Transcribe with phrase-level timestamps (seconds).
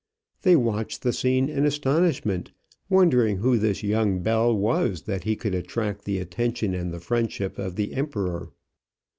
[0.41, 2.49] They watched the scene in astonishment,
[2.89, 7.59] wondering who this young Bell was that he could attract the attention and the friendship
[7.59, 8.49] of the Emperor.